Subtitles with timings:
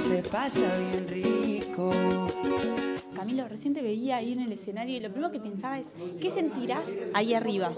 [0.00, 1.90] se pasa bien rico.
[3.14, 5.86] Camilo, recién te veía ahí en el escenario y lo primero que pensaba es,
[6.20, 7.72] ¿qué sentirás ahí arriba?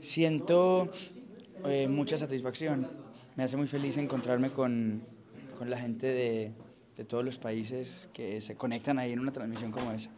[0.00, 0.90] Siento
[1.64, 2.88] eh, mucha satisfacción.
[3.34, 5.02] Me hace muy feliz encontrarme con,
[5.58, 6.52] con la gente de,
[6.96, 10.10] de todos los países que se conectan ahí en una transmisión como esa.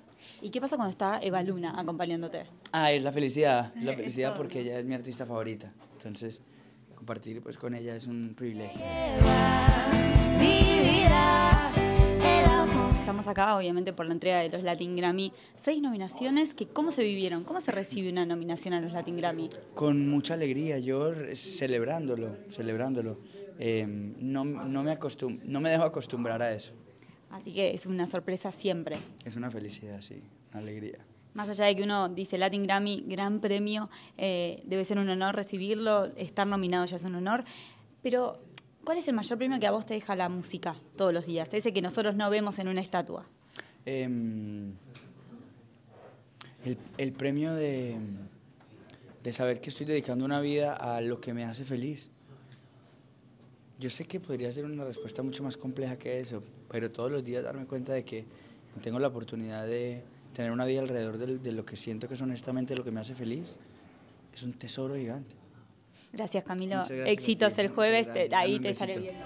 [0.43, 2.45] ¿Y qué pasa cuando está Eva Luna acompañándote?
[2.73, 5.73] Ah, es la felicidad, es la felicidad porque ella es mi artista favorita.
[5.95, 6.43] Entonces,
[6.95, 8.81] compartir pues con ella es un privilegio.
[13.29, 15.33] Acá, obviamente, por la entrega de los Latin Grammy.
[15.57, 17.45] Seis nominaciones, que ¿cómo se vivieron?
[17.45, 19.49] ¿Cómo se recibe una nominación a los Latin Grammy?
[19.75, 23.19] Con mucha alegría, yo celebrándolo, celebrándolo.
[23.59, 26.73] Eh, no, no, me acostum no me dejo acostumbrar a eso.
[27.31, 28.99] Así que es una sorpresa siempre.
[29.25, 30.99] Es una felicidad, sí, una alegría.
[31.35, 35.37] Más allá de que uno dice Latin Grammy, gran premio, eh, debe ser un honor
[35.37, 37.45] recibirlo, estar nominado ya es un honor,
[38.03, 38.41] pero
[38.89, 41.53] ¿cuál es el mayor premio que a vos te deja la música todos los días?
[41.53, 43.27] Ese que nosotros no vemos en una estatua.
[43.85, 44.05] Eh,
[46.65, 47.99] el, el, premio de,
[49.23, 52.09] de saber que estoy dedicando una vida a lo que me hace feliz.
[53.79, 57.23] Yo sé que podría ser una respuesta mucho más compleja que eso, pero todos los
[57.23, 58.25] días darme cuenta de que
[58.81, 62.23] tengo la oportunidad de tener una vida alrededor de, de, lo que siento que es
[62.23, 63.59] honestamente lo que me hace feliz,
[64.35, 65.35] es un tesoro gigante.
[66.13, 69.25] Gracias Camilo, gracias éxitos el jueves, te, ahí te estaré viendo.